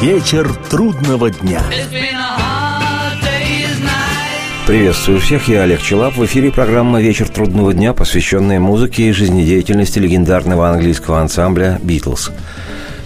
Вечер 0.00 0.50
трудного 0.70 1.30
дня. 1.30 1.60
Приветствую 4.66 5.20
всех, 5.20 5.46
я 5.48 5.64
Олег 5.64 5.82
Челап. 5.82 6.16
В 6.16 6.24
эфире 6.24 6.50
программа 6.50 7.02
«Вечер 7.02 7.28
трудного 7.28 7.74
дня», 7.74 7.92
посвященная 7.92 8.58
музыке 8.60 9.02
и 9.02 9.12
жизнедеятельности 9.12 9.98
легендарного 9.98 10.70
английского 10.70 11.20
ансамбля 11.20 11.78
«Битлз». 11.82 12.32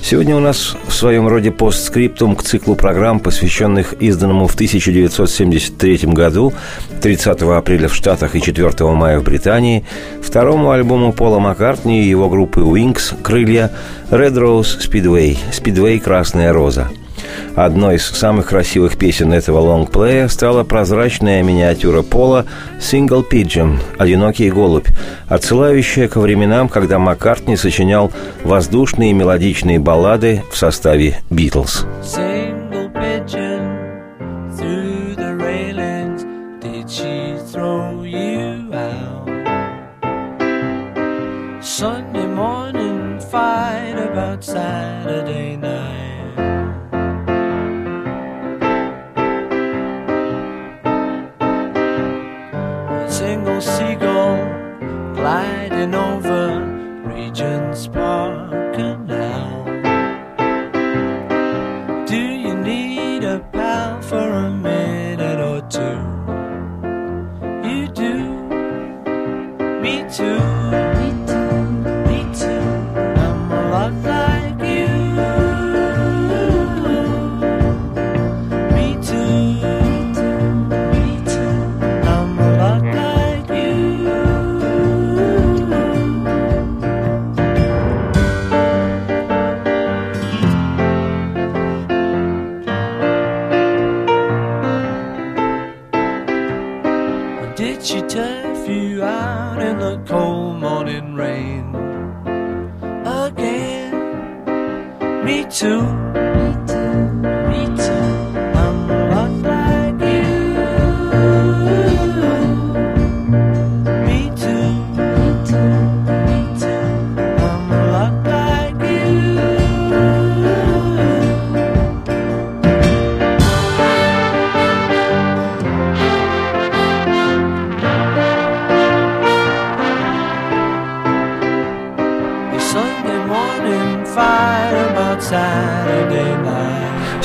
Сегодня 0.05 0.37
у 0.37 0.41
нас 0.41 0.77
в 0.87 0.93
своем 0.93 1.29
роде 1.29 1.51
постскриптум 1.51 2.37
к 2.37 2.43
циклу 2.43 2.77
программ, 2.77 3.21
посвященных 3.21 3.95
изданному 3.95 4.47
в 4.47 4.55
1973 4.55 6.01
году, 6.13 6.53
30 7.01 7.41
апреля 7.41 7.89
в 7.89 7.95
Штатах 7.95 8.37
и 8.37 8.43
4 8.43 8.71
мая 8.93 9.19
в 9.19 9.25
Британии, 9.25 9.87
второму 10.23 10.73
альбому 10.73 11.15
Пола 11.15 11.39
Маккартни 11.39 12.05
и 12.05 12.09
его 12.09 12.29
группы 12.29 12.61
Wings 12.61 13.19
«Крылья» 13.23 13.73
«Red 14.11 14.35
Rose 14.35 14.79
Speedway» 14.79 15.39
«Speedway 15.51 15.99
Красная 15.99 16.53
роза». 16.53 16.91
Одной 17.57 17.97
из 17.97 18.07
самых 18.07 18.49
красивых 18.49 18.97
песен 18.97 19.33
этого 19.33 19.61
лонгплея 19.61 20.29
стала 20.29 20.65
прозрачная 20.65 21.43
миниатюра 21.43 22.03
Пола 22.03 22.47
«Single 22.81 23.25
Pigeon»– 23.29 23.79
«Одинокий 23.99 24.51
голубь», 24.51 24.89
отсылающая 25.29 26.09
ко 26.09 26.21
временам, 26.21 26.69
когда 26.69 26.99
Маккартни 26.99 27.57
сочинял 27.57 28.13
воздушные 28.43 29.13
мелодичные 29.13 29.79
баллады 29.79 30.43
в 30.51 30.57
составе 30.57 31.21
«Битлз». 31.31 31.87
Sunday 41.65 42.27
morning 42.27 43.19
fight 43.19 43.97
about 43.99 44.45
Saturday 44.45 44.94
over 55.93 56.65
Regent's 57.05 57.89
Park 57.89 58.44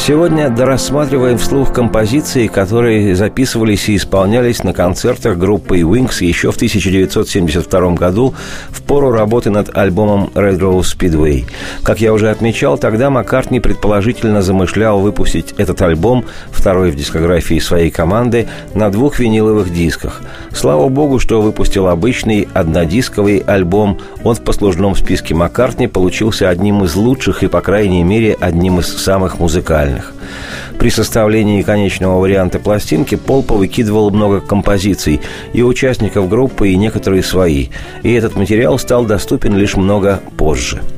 Сегодня 0.09 0.49
дорассматриваем 0.49 1.37
вслух 1.37 1.71
композиции, 1.71 2.47
которые 2.47 3.15
записывались 3.15 3.89
и 3.89 3.95
исполнялись 3.95 4.63
на 4.63 4.73
концертах 4.73 5.37
группы 5.37 5.81
Wings 5.81 6.23
еще 6.23 6.51
в 6.51 6.55
1972 6.55 7.91
году 7.91 8.33
в 8.71 8.81
пору 8.81 9.11
работы 9.11 9.51
над 9.51 9.77
альбомом 9.77 10.31
Red 10.33 10.57
Rose 10.61 10.97
Speedway. 10.97 11.45
Как 11.83 12.01
я 12.01 12.11
уже 12.11 12.31
отмечал, 12.31 12.79
тогда 12.79 13.11
Маккартни 13.11 13.59
предположительно 13.59 14.41
замышлял 14.41 14.99
выпустить 14.99 15.53
этот 15.59 15.79
альбом, 15.83 16.25
второй 16.49 16.89
в 16.89 16.95
дискографии 16.95 17.59
своей 17.59 17.91
команды, 17.91 18.47
на 18.73 18.89
двух 18.89 19.19
виниловых 19.19 19.71
дисках. 19.71 20.23
Слава 20.51 20.89
богу, 20.89 21.19
что 21.19 21.39
выпустил 21.39 21.85
обычный 21.85 22.47
однодисковый 22.55 23.43
альбом. 23.45 23.99
Он 24.23 24.33
в 24.33 24.41
послужном 24.41 24.95
списке 24.95 25.35
Маккартни 25.35 25.87
получился 25.87 26.49
одним 26.49 26.83
из 26.83 26.95
лучших 26.95 27.43
и, 27.43 27.47
по 27.47 27.61
крайней 27.61 28.03
мере, 28.03 28.35
одним 28.41 28.79
из 28.79 28.87
самых 28.87 29.37
музыкальных 29.37 29.98
музыкальных. 29.99 30.18
При 30.77 30.89
составлении 30.89 31.61
конечного 31.61 32.19
варианта 32.19 32.59
пластинки 32.59 33.15
Пол 33.15 33.43
повыкидывал 33.43 34.11
много 34.11 34.41
композиций 34.41 35.21
и 35.53 35.61
участников 35.61 36.29
группы, 36.29 36.69
и 36.69 36.77
некоторые 36.77 37.23
свои, 37.23 37.67
и 38.03 38.13
этот 38.13 38.35
материал 38.35 38.79
стал 38.79 39.05
доступен 39.05 39.55
лишь 39.55 39.75
много 39.75 40.21
позже– 40.37 40.81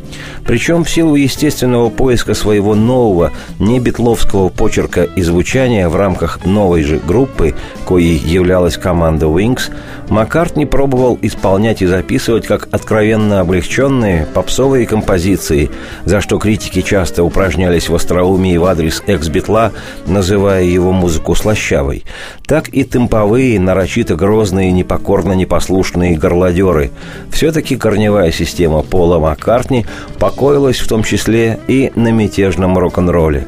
причем 0.45 0.83
в 0.83 0.89
силу 0.89 1.15
естественного 1.15 1.89
поиска 1.89 2.33
своего 2.33 2.75
нового, 2.75 3.31
не 3.59 3.79
битловского 3.79 4.49
почерка 4.49 5.03
и 5.03 5.21
звучания 5.21 5.87
в 5.87 5.95
рамках 5.95 6.45
новой 6.45 6.83
же 6.83 6.99
группы, 6.99 7.55
коей 7.87 8.17
являлась 8.17 8.77
команда 8.77 9.27
Wings, 9.27 9.71
Маккартни 10.09 10.65
пробовал 10.65 11.17
исполнять 11.21 11.81
и 11.81 11.85
записывать 11.85 12.45
как 12.45 12.67
откровенно 12.71 13.39
облегченные 13.39 14.27
попсовые 14.33 14.85
композиции, 14.85 15.69
за 16.03 16.19
что 16.19 16.37
критики 16.37 16.81
часто 16.81 17.23
упражнялись 17.23 17.87
в 17.87 17.95
остроумии 17.95 18.57
в 18.57 18.65
адрес 18.65 19.03
экс-битла, 19.21 19.71
называя 20.07 20.63
его 20.63 20.91
музыку 20.91 21.35
слащавой, 21.35 22.03
так 22.45 22.69
и 22.73 22.83
темповые, 22.83 23.59
нарочито 23.59 24.15
грозные, 24.15 24.71
непокорно 24.71 25.33
непослушные 25.33 26.17
горлодеры. 26.17 26.91
Все-таки 27.31 27.75
корневая 27.77 28.31
система 28.31 28.81
Пола 28.81 29.19
Маккартни 29.19 29.85
покоилась 30.19 30.79
в 30.79 30.87
том 30.87 31.03
числе 31.03 31.59
и 31.67 31.91
на 31.95 32.11
мятежном 32.11 32.77
рок-н-ролле. 32.77 33.47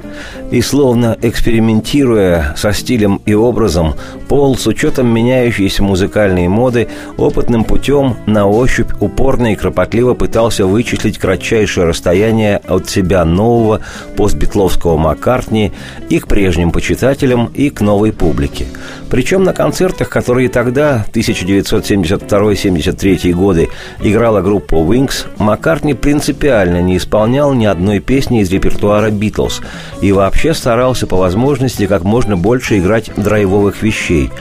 И 0.54 0.62
словно 0.62 1.18
экспериментируя 1.24 2.54
со 2.56 2.72
стилем 2.74 3.20
и 3.26 3.34
образом, 3.34 3.96
Пол 4.28 4.56
с 4.58 4.68
учетом 4.68 5.08
меняющейся 5.08 5.82
музыкальной 5.84 6.48
моды 6.48 6.88
опытным 7.18 7.64
путем 7.64 8.18
на 8.26 8.48
ощупь 8.48 8.92
упорно 9.00 9.54
и 9.54 9.56
кропотливо 9.56 10.14
пытался 10.14 10.68
вычислить 10.68 11.18
кратчайшее 11.18 11.88
расстояние 11.88 12.62
от 12.68 12.88
себя 12.90 13.24
нового 13.26 13.80
постбитловского 14.16 14.98
Маккартни 14.98 15.72
и 16.10 16.20
к 16.20 16.28
прежним 16.28 16.70
почитателям, 16.72 17.50
и 17.54 17.72
к 17.72 17.82
новой 17.82 18.12
публике. 18.12 18.68
Причем 19.10 19.44
на 19.44 19.54
концертах, 19.54 20.10
которые 20.10 20.50
тогда, 20.50 21.06
1972-73 21.14 23.34
годы, 23.34 23.70
играла 24.02 24.42
группа 24.42 24.76
Wings, 24.76 25.26
Маккартни 25.38 25.96
принципиально 25.96 26.82
не 26.82 26.98
исполнял 26.98 27.54
ни 27.54 27.66
одной 27.66 28.00
песни 28.00 28.42
из 28.42 28.52
репертуара 28.52 29.10
«Битлз» 29.10 29.62
и 30.02 30.12
вообще 30.12 30.43
старался 30.52 31.08
по 31.08 31.16
возможности 31.16 31.88
как 31.88 32.04
можно 32.04 32.36
больше 32.36 32.80
играть 32.80 33.12
драйвовых 33.16 33.82
вещей. 33.82 34.32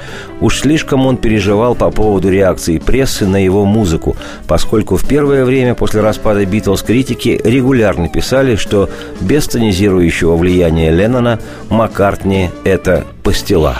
Уж 0.41 0.61
слишком 0.61 1.07
он 1.07 1.17
переживал 1.17 1.77
по 1.77 1.91
поводу 1.91 2.29
реакции 2.29 2.79
прессы 2.79 3.27
на 3.27 3.37
его 3.43 3.65
музыку, 3.65 4.17
поскольку 4.49 4.97
в 4.97 5.07
первое 5.07 5.45
время 5.45 5.77
после 5.77 6.01
распада 6.01 6.45
«Битлз» 6.45 6.83
критики 6.83 7.41
регулярно 7.45 8.09
писали, 8.09 8.57
что 8.57 8.91
без 9.21 9.47
тонизирующего 9.47 10.35
влияния 10.37 10.91
Леннона 10.91 11.39
Маккартни– 11.69 12.51
это 12.65 13.05
пастила. 13.23 13.79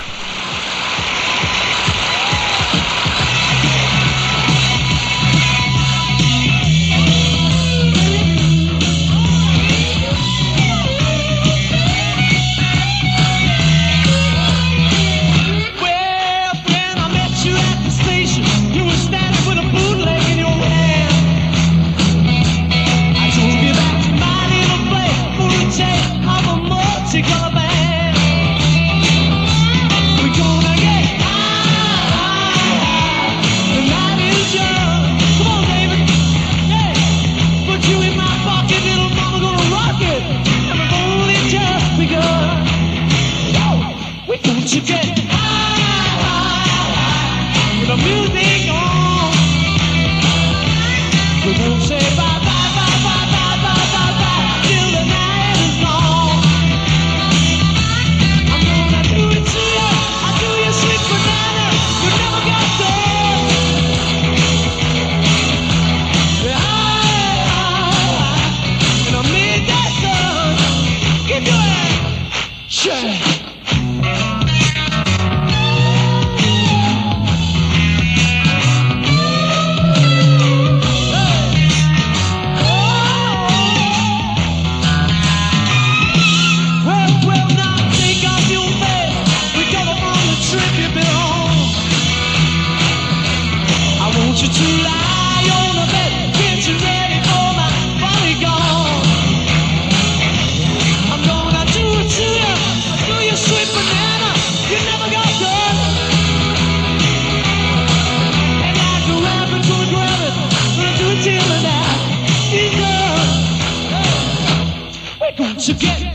what 115.63 115.67
you 115.69 115.75
get. 115.75 116.12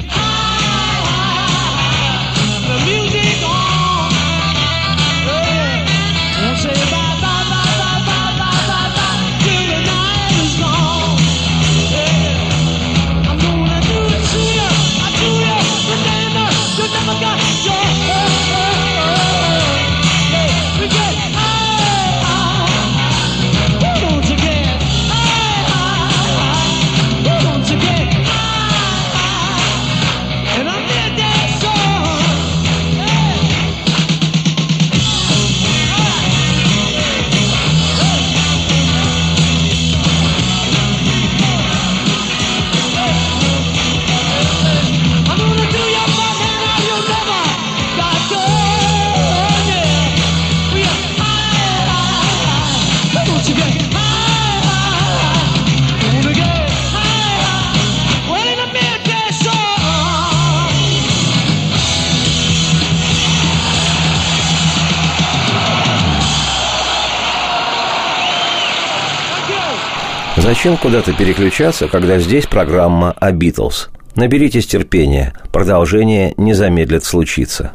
Зачем 70.48 70.78
куда-то 70.78 71.12
переключаться, 71.12 71.88
когда 71.88 72.18
здесь 72.18 72.46
программа 72.46 73.12
о 73.12 73.32
Битлз? 73.32 73.90
Наберитесь 74.14 74.66
терпения, 74.66 75.34
продолжение 75.52 76.32
не 76.38 76.54
замедлит 76.54 77.04
случиться. 77.04 77.70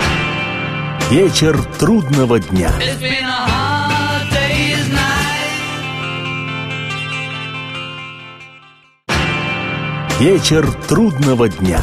Вечер 1.12 1.56
трудного 1.78 2.40
дня. 2.40 2.72
Вечер 10.20 10.68
трудного 10.88 11.50
дня. 11.50 11.80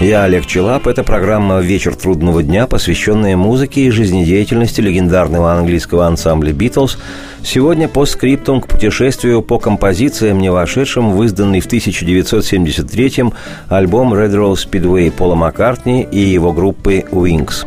Я 0.00 0.24
Олег 0.24 0.44
Челап. 0.44 0.86
Это 0.88 1.02
программа 1.02 1.60
«Вечер 1.60 1.94
трудного 1.94 2.42
дня», 2.42 2.66
посвященная 2.66 3.34
музыке 3.34 3.80
и 3.80 3.90
жизнедеятельности 3.90 4.82
легендарного 4.82 5.54
английского 5.54 6.06
ансамбля 6.06 6.52
«Битлз». 6.52 6.98
Сегодня 7.42 7.88
по 7.88 8.04
скриптум 8.04 8.60
к 8.60 8.66
путешествию 8.66 9.40
по 9.40 9.58
композициям, 9.58 10.38
не 10.38 10.50
вошедшим 10.50 11.12
в 11.12 11.22
изданный 11.22 11.60
в 11.60 11.66
1973-м 11.66 13.32
альбом 13.68 14.12
«Red 14.12 14.34
Rose 14.34 14.68
Speedway» 14.68 15.10
Пола 15.10 15.34
Маккартни 15.34 16.02
и 16.02 16.18
его 16.18 16.52
группы 16.52 17.04
«Wings». 17.10 17.66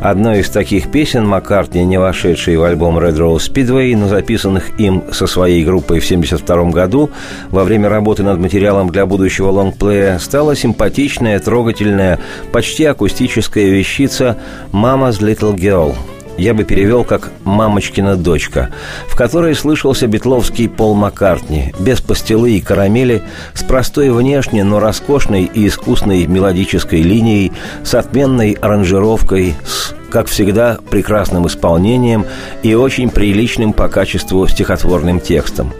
Одной 0.00 0.40
из 0.40 0.50
таких 0.50 0.92
песен 0.92 1.26
Маккартни, 1.26 1.84
не 1.84 1.98
вошедшей 1.98 2.56
в 2.56 2.62
альбом 2.62 2.98
Red 2.98 3.16
Rose 3.16 3.52
Speedway, 3.52 3.96
но 3.96 4.06
записанных 4.06 4.78
им 4.78 5.02
со 5.10 5.26
своей 5.26 5.64
группой 5.64 5.98
в 5.98 6.04
1972 6.04 6.70
году 6.70 7.10
во 7.50 7.64
время 7.64 7.88
работы 7.88 8.22
над 8.22 8.38
материалом 8.38 8.90
для 8.90 9.06
будущего 9.06 9.50
лонгплея, 9.50 10.18
стала 10.18 10.54
симпатичная, 10.54 11.40
трогательная, 11.48 12.18
почти 12.52 12.84
акустическая 12.84 13.70
вещица 13.70 14.36
«Mama's 14.70 15.18
Little 15.18 15.56
Girl», 15.56 15.94
я 16.36 16.52
бы 16.52 16.64
перевел 16.64 17.04
как 17.04 17.30
«мамочкина 17.44 18.16
дочка», 18.16 18.68
в 19.08 19.16
которой 19.16 19.54
слышался 19.54 20.06
битловский 20.06 20.68
Пол 20.68 20.94
Маккартни, 20.94 21.72
без 21.80 22.02
пастилы 22.02 22.50
и 22.50 22.60
карамели, 22.60 23.22
с 23.54 23.62
простой 23.62 24.10
внешне, 24.10 24.62
но 24.62 24.78
роскошной 24.78 25.44
и 25.44 25.66
искусной 25.66 26.26
мелодической 26.26 27.00
линией, 27.00 27.52
с 27.82 27.94
отменной 27.94 28.52
аранжировкой, 28.52 29.54
с 29.64 29.94
как 30.10 30.26
всегда, 30.28 30.78
прекрасным 30.90 31.46
исполнением 31.46 32.26
и 32.62 32.74
очень 32.74 33.10
приличным 33.10 33.72
по 33.72 33.88
качеству 33.88 34.46
стихотворным 34.46 35.20
текстом. 35.20 35.72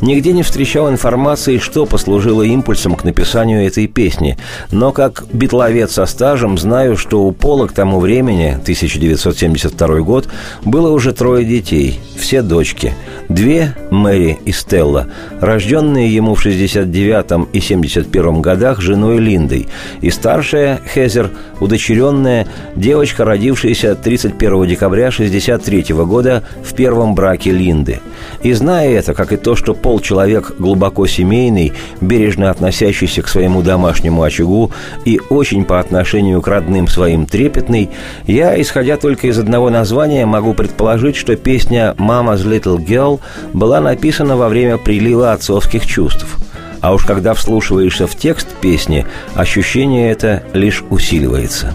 Нигде 0.00 0.32
не 0.32 0.42
встречал 0.42 0.90
информации, 0.90 1.58
что 1.58 1.86
послужило 1.86 2.42
импульсом 2.42 2.94
к 2.94 3.04
написанию 3.04 3.66
этой 3.66 3.86
песни, 3.86 4.36
но 4.70 4.92
как 4.92 5.24
битловец 5.32 5.92
со 5.92 6.06
стажем 6.06 6.58
знаю, 6.58 6.96
что 6.96 7.22
у 7.22 7.32
Пола 7.32 7.66
к 7.66 7.72
тому 7.72 8.00
времени, 8.00 8.58
1972 8.60 10.00
год, 10.00 10.28
было 10.64 10.90
уже 10.90 11.12
трое 11.12 11.44
детей, 11.44 12.00
все 12.16 12.42
дочки. 12.42 12.94
Две, 13.28 13.76
Мэри 13.90 14.38
и 14.44 14.52
Стелла, 14.52 15.06
рожденные 15.40 16.12
ему 16.12 16.34
в 16.34 16.42
69 16.42 17.48
и 17.52 17.60
71 17.60 18.42
годах 18.42 18.80
женой 18.80 19.18
Линдой, 19.18 19.68
и 20.00 20.10
старшая, 20.10 20.80
Хезер, 20.92 21.30
удочеренная, 21.60 22.46
девочка, 22.74 23.24
родившая 23.24 23.69
родившийся 23.70 23.94
31 23.94 24.66
декабря 24.66 25.08
1963 25.08 25.94
года 26.04 26.42
в 26.62 26.74
первом 26.74 27.14
браке 27.14 27.52
Линды. 27.52 28.00
И 28.42 28.52
зная 28.52 28.90
это, 28.90 29.14
как 29.14 29.32
и 29.32 29.36
то, 29.36 29.54
что 29.54 29.74
Пол 29.74 30.00
человек 30.00 30.52
глубоко 30.58 31.06
семейный, 31.06 31.72
бережно 32.00 32.50
относящийся 32.50 33.22
к 33.22 33.28
своему 33.28 33.62
домашнему 33.62 34.22
очагу 34.22 34.72
и 35.04 35.20
очень 35.30 35.64
по 35.64 35.78
отношению 35.78 36.42
к 36.42 36.48
родным 36.48 36.88
своим 36.88 37.26
трепетный, 37.26 37.90
я, 38.26 38.60
исходя 38.60 38.96
только 38.96 39.28
из 39.28 39.38
одного 39.38 39.70
названия, 39.70 40.26
могу 40.26 40.54
предположить, 40.54 41.16
что 41.16 41.36
песня 41.36 41.94
«Mama's 41.98 42.44
Little 42.44 42.78
Girl» 42.78 43.20
была 43.52 43.80
написана 43.80 44.36
во 44.36 44.48
время 44.48 44.78
прилива 44.78 45.32
отцовских 45.32 45.86
чувств– 45.86 46.26
а 46.82 46.94
уж 46.94 47.04
когда 47.04 47.34
вслушиваешься 47.34 48.06
в 48.06 48.16
текст 48.16 48.48
песни, 48.62 49.04
ощущение 49.34 50.10
это 50.10 50.42
лишь 50.54 50.82
усиливается. 50.88 51.74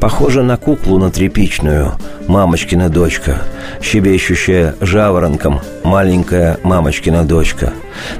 Похожа 0.00 0.44
на 0.44 0.56
куклу 0.56 0.98
на 0.98 1.10
тряпичную, 1.10 1.94
мамочкина 2.28 2.88
дочка, 2.88 3.42
щебещущая 3.82 4.76
жаворонком, 4.80 5.60
маленькая 5.82 6.58
мамочкина 6.62 7.24
дочка. 7.24 7.72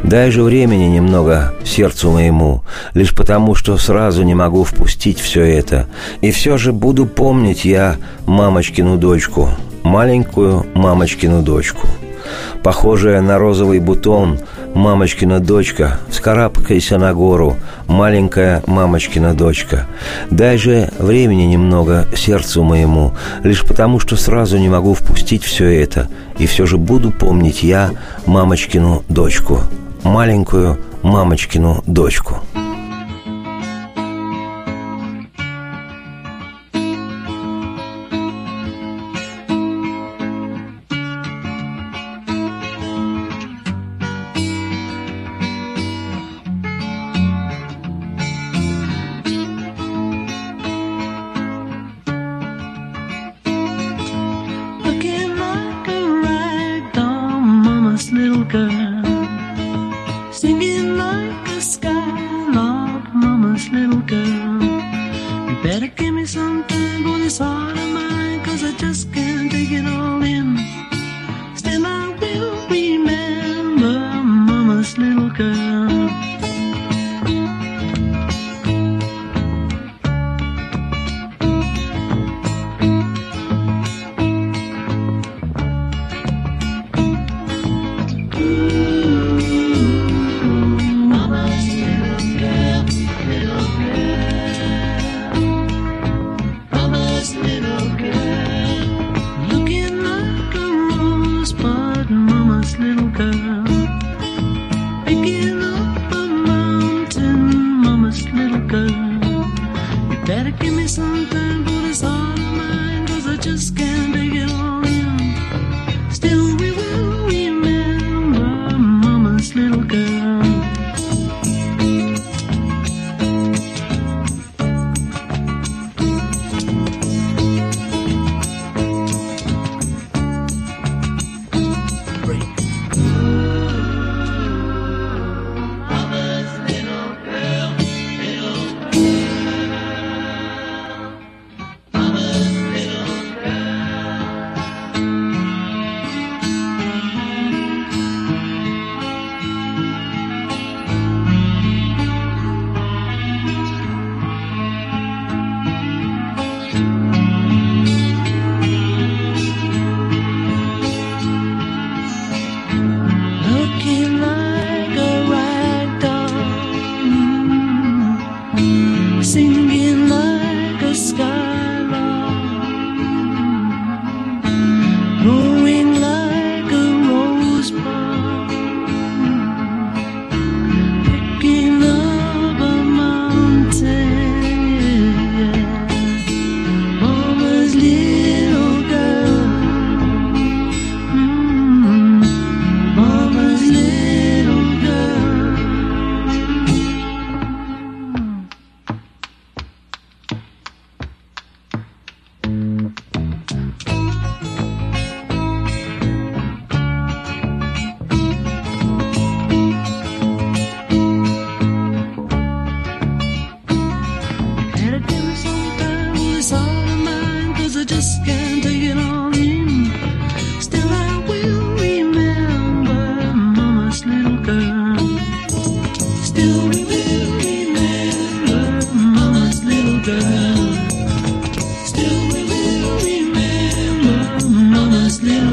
Дай 0.02 0.32
же 0.32 0.42
времени 0.42 0.86
немного 0.86 1.54
сердцу 1.64 2.10
моему, 2.10 2.64
лишь 2.94 3.14
потому, 3.14 3.54
что 3.54 3.78
сразу 3.78 4.24
не 4.24 4.34
могу 4.34 4.64
впустить 4.64 5.20
все 5.20 5.44
это. 5.44 5.86
И 6.20 6.32
все 6.32 6.58
же 6.58 6.72
буду 6.72 7.06
помнить 7.06 7.64
я 7.64 7.94
мамочкину 8.26 8.96
дочку, 8.96 9.48
маленькую 9.84 10.66
мамочкину 10.74 11.42
дочку. 11.42 11.86
Похожая 12.64 13.20
на 13.20 13.38
розовый 13.38 13.78
бутон– 13.78 14.40
мамочкина 14.74 15.40
дочка, 15.40 16.00
вскарабкайся 16.10 16.98
на 16.98 17.14
гору, 17.14 17.56
маленькая 17.86 18.62
мамочкина 18.66 19.34
дочка. 19.34 19.86
Дай 20.30 20.58
же 20.58 20.90
времени 20.98 21.42
немного 21.42 22.06
сердцу 22.14 22.62
моему, 22.62 23.14
лишь 23.42 23.64
потому, 23.64 23.98
что 24.00 24.16
сразу 24.16 24.58
не 24.58 24.68
могу 24.68 24.94
впустить 24.94 25.44
все 25.44 25.82
это, 25.82 26.08
и 26.38 26.46
все 26.46 26.66
же 26.66 26.76
буду 26.76 27.10
помнить 27.10 27.62
я 27.62 27.90
мамочкину 28.26 29.04
дочку, 29.08 29.60
маленькую 30.02 30.78
мамочкину 31.02 31.82
дочку». 31.86 32.42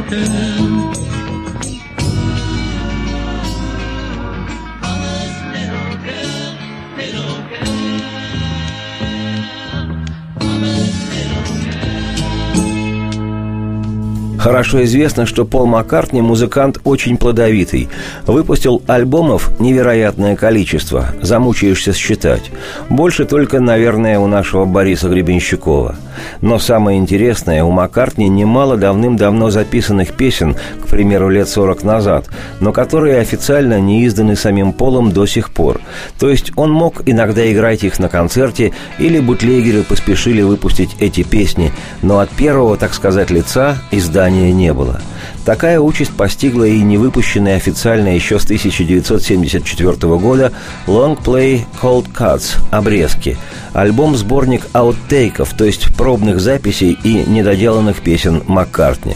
broken 0.10 1.15
Хорошо 14.46 14.84
известно, 14.84 15.26
что 15.26 15.44
Пол 15.44 15.66
Маккартни 15.66 16.22
музыкант 16.22 16.78
очень 16.84 17.18
плодовитый. 17.18 17.90
Выпустил 18.28 18.80
альбомов 18.86 19.50
невероятное 19.60 20.36
количество, 20.36 21.08
замучаешься 21.20 21.94
считать. 21.94 22.52
Больше 22.88 23.26
только, 23.26 23.60
наверное, 23.60 24.20
у 24.20 24.28
нашего 24.28 24.66
Бориса 24.66 25.10
Гребенщикова. 25.10 25.96
Но 26.42 26.60
самое 26.60 27.00
интересное, 27.00 27.64
у 27.64 27.72
Маккартни 27.72 28.30
немало 28.30 28.78
давным-давно 28.78 29.50
записанных 29.50 30.14
песен, 30.14 30.56
к 30.84 30.90
примеру, 30.90 31.30
лет 31.30 31.50
40 31.50 31.84
назад, 31.84 32.28
но 32.60 32.72
которые 32.72 33.18
официально 33.22 33.82
не 33.82 34.06
изданы 34.06 34.36
самим 34.36 34.74
Полом 34.74 35.12
до 35.12 35.26
сих 35.26 35.50
пор. 35.50 35.82
То 36.20 36.30
есть 36.30 36.52
он 36.56 36.72
мог 36.72 37.02
иногда 37.08 37.52
играть 37.52 37.84
их 37.84 37.98
на 37.98 38.10
концерте, 38.10 38.74
или 39.00 39.20
бутлегеры 39.20 39.82
поспешили 39.82 40.44
выпустить 40.44 40.96
эти 41.00 41.24
песни, 41.24 41.72
но 42.04 42.20
от 42.20 42.30
первого, 42.30 42.78
так 42.78 42.94
сказать, 42.94 43.32
лица 43.32 43.78
издания 43.90 44.35
не 44.36 44.74
было. 44.74 45.02
Такая 45.46 45.80
участь 45.80 46.12
постигла 46.12 46.64
и 46.64 46.82
не 46.82 46.98
выпущенный 46.98 47.56
официально 47.56 48.16
еще 48.16 48.40
с 48.40 48.46
1974 48.46 49.94
года 50.18 50.52
лонгплей 50.88 51.66
Cold 51.82 52.08
Cuts– 52.14 52.58
«Обрезки», 52.72 53.38
альбом-сборник 53.74 54.68
аутейков, 54.74 55.54
то 55.54 55.66
есть 55.66 55.96
пробных 55.96 56.40
записей 56.40 56.98
и 57.04 57.24
недоделанных 57.28 58.02
песен 58.02 58.44
Маккартни. 58.48 59.16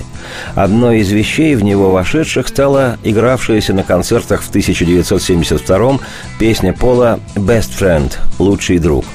Одной 0.56 1.00
из 1.00 1.12
вещей 1.12 1.56
в 1.56 1.64
него 1.64 1.92
вошедших 1.92 2.48
стала 2.48 2.98
игравшаяся 3.04 3.74
на 3.74 3.84
концертах 3.84 4.42
в 4.42 4.50
1972 4.50 6.00
песня 6.40 6.74
Пола 6.74 7.20
«Best 7.36 7.72
Friend»– 7.80 8.12
«Лучший 8.40 8.80
друг». 8.80 9.06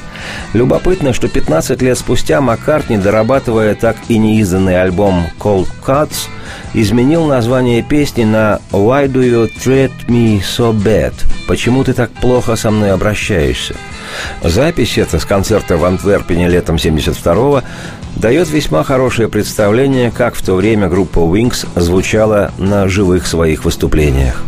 Любопытно, 0.53 1.13
что 1.13 1.29
15 1.29 1.83
лет 1.83 1.99
спустя 1.99 2.41
Маккартни, 2.41 2.97
дорабатывая 2.97 3.75
так 3.75 3.97
и 4.09 4.19
неизданный 4.19 4.81
альбом 4.81 5.27
Cold 5.39 5.69
Cuts, 5.85 6.29
изменил 6.75 7.27
название 7.27 7.83
песни 7.83 8.25
на 8.25 8.61
«Why 8.71 9.07
do 9.07 9.23
you 9.23 9.51
treat 9.65 9.93
me 10.09 10.41
so 10.41 10.73
bad?» 10.73 11.15
«Почему 11.49 11.85
ты 11.85 11.93
так 11.93 12.11
плохо 12.11 12.57
со 12.57 12.71
мной 12.71 12.93
обращаешься?» 12.93 13.75
Запись 14.43 14.99
эта 14.99 15.19
с 15.19 15.25
концерта 15.25 15.77
в 15.77 15.85
Антверпене 15.85 16.49
летом 16.49 16.77
72-го 16.77 17.63
дает 18.17 18.49
весьма 18.51 18.85
хорошее 18.85 19.29
представление, 19.29 20.11
как 20.11 20.35
в 20.35 20.45
то 20.45 20.55
время 20.55 20.89
группа 20.89 21.19
Wings 21.19 21.67
звучала 21.75 22.53
на 22.59 22.89
живых 22.89 23.27
своих 23.27 23.65
выступлениях. 23.65 24.43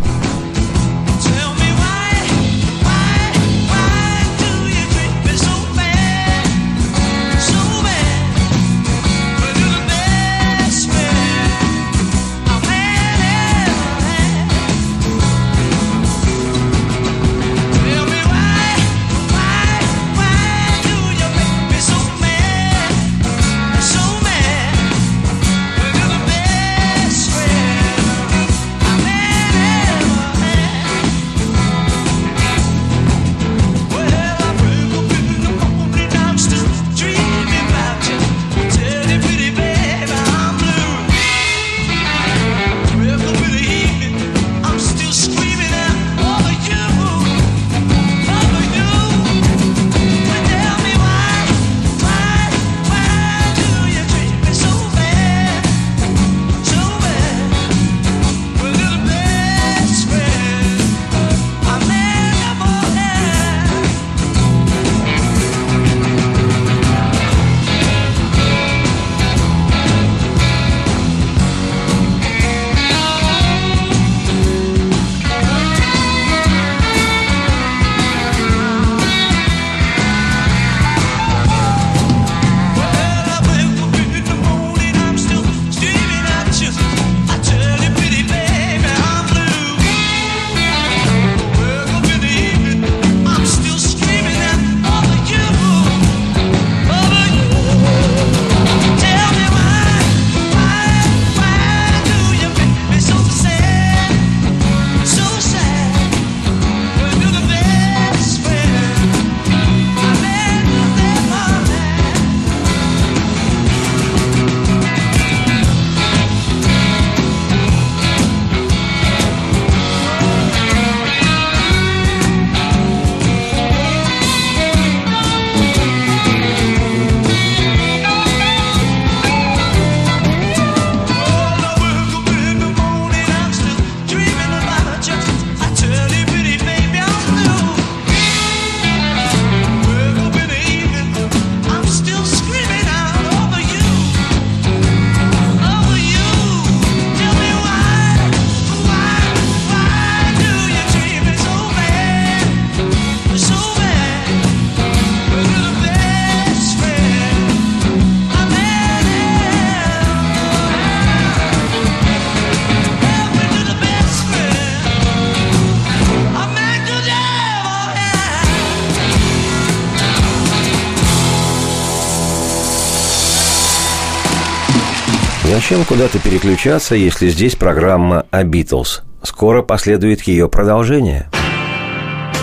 Зачем 175.69 175.85
куда-то 175.85 176.21
переключаться, 176.21 176.95
если 176.95 177.27
здесь 177.27 177.57
программа 177.57 178.25
о 178.31 178.45
Битлз? 178.45 179.03
Скоро 179.25 179.63
последует 179.63 180.23
ее 180.23 180.49
продолжение. 180.49 181.29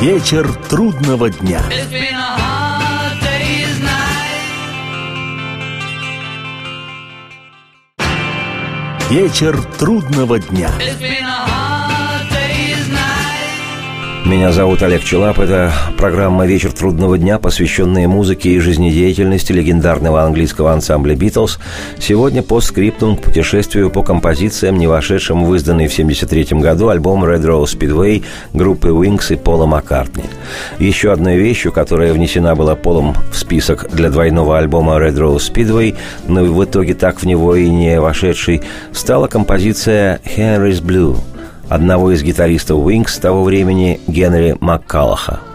Вечер 0.02 0.52
трудного 0.68 1.30
дня. 1.30 1.62
Вечер 9.10 9.58
трудного 9.80 10.40
дня. 10.40 10.70
Меня 14.26 14.54
зовут 14.54 14.82
Олег 14.82 15.04
Челап. 15.04 15.38
Это 15.40 15.74
программа 15.98 16.46
«Вечер 16.46 16.72
трудного 16.72 17.18
дня», 17.18 17.40
посвященная 17.40 18.08
музыке 18.08 18.52
и 18.52 18.60
жизнедеятельности 18.60 19.52
легендарного 19.52 20.24
английского 20.24 20.72
ансамбля 20.72 21.14
«Битлз». 21.14 21.60
Сегодня 22.00 22.42
по 22.42 22.62
скриптум 22.62 23.18
к 23.18 23.24
путешествию 23.24 23.90
по 23.90 24.02
композициям, 24.02 24.78
не 24.78 24.88
вошедшим 24.88 25.44
в 25.44 25.54
изданный 25.56 25.88
в 25.88 25.92
1973 25.92 26.58
году 26.62 26.88
альбом 26.88 27.26
«Red 27.26 27.42
Rose 27.42 27.78
Speedway» 27.78 28.24
группы 28.54 28.88
Wings 28.88 29.34
и 29.34 29.36
Пола 29.36 29.66
Маккартни. 29.66 30.24
Еще 30.80 31.12
одной 31.12 31.36
вещью, 31.36 31.74
которая 31.74 32.14
внесена 32.14 32.56
была 32.56 32.76
Полом 32.76 33.18
в 33.30 33.38
список 33.38 33.90
для 33.92 34.10
двойного 34.10 34.58
альбома 34.58 34.94
«Red 34.94 35.16
Rose 35.16 35.54
Speedway», 35.54 35.98
но 36.30 36.46
в 36.46 36.64
итоге 36.64 36.94
так 36.94 37.20
в 37.20 37.26
него 37.26 37.58
и 37.58 37.70
не 37.70 38.00
вошедшей, 38.00 38.62
стала 38.94 39.28
композиция 39.28 40.22
«Henry's 40.24 40.82
Blue», 40.82 41.18
одного 41.74 42.12
из 42.12 42.22
гитаристов 42.22 42.80
Wings 42.88 43.20
того 43.20 43.44
времени 43.44 44.00
Генри 44.08 44.56
Маккалаха– 44.60 45.40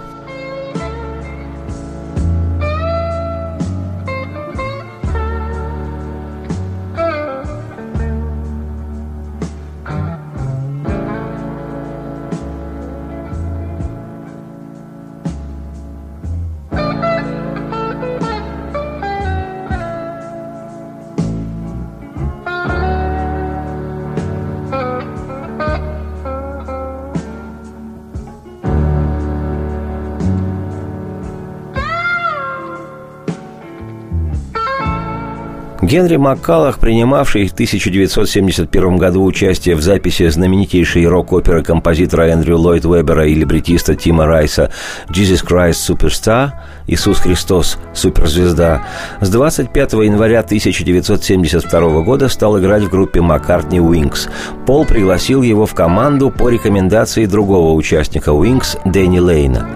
Генри 35.89 36.17
Маккалах, 36.17 36.79
принимавший 36.81 37.49
в 37.49 37.53
1971 37.53 38.99
году 38.99 39.25
участие 39.25 39.75
в 39.75 39.81
записи 39.81 40.29
знаменитейшей 40.29 41.07
рок-оперы 41.07 41.63
композитора 41.63 42.25
Эндрю 42.25 42.59
Ллойд 42.59 42.85
Вебера 42.85 43.27
и 43.27 43.33
либретиста 43.33 43.95
Тима 43.95 44.27
Райса 44.27 44.71
«Jesus 45.09 45.43
Christ 45.43 45.89
Superstar» 45.89 46.51
«Иисус 46.87 47.21
Христос– 47.21 47.79
суперзвезда», 47.95 48.83
с 49.23 49.31
25 49.31 49.95
января 49.95 50.41
1972 50.41 52.03
года 52.03 52.29
стал 52.29 52.61
играть 52.61 52.83
в 52.83 52.91
группе 52.91 53.23
Маккартни 53.23 53.81
Уинкс. 53.81 54.29
Пол 54.67 54.85
пригласил 54.85 55.41
его 55.41 55.65
в 55.65 55.73
команду 55.73 56.29
по 56.29 56.51
рекомендации 56.51 57.25
другого 57.25 57.73
участника 57.73 58.35
Уинкс 58.35 58.77
Дэнни 58.85 59.21
Лейна. 59.21 59.67